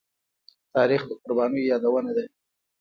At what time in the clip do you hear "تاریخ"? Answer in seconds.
0.75-1.01